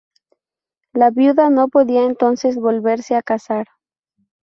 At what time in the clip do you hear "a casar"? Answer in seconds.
3.13-3.67